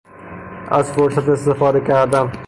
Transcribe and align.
از 0.71 0.91
فرصت 0.91 1.29
استفاده 1.29 1.79
کردن 1.81 2.31